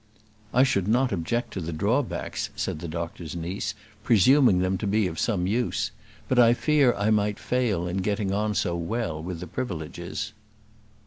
[0.51, 5.05] "I should not object to the drawbacks," said the doctor's niece, "presuming them to be
[5.05, 5.91] of some use;
[6.27, 10.33] but I fear I might fail in getting on so well with the privileges."